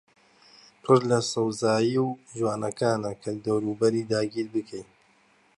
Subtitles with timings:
[0.83, 2.05] پڕ لە سەوزاییە
[2.37, 4.87] جوانەکان کە دەوروبەر داگیربکەن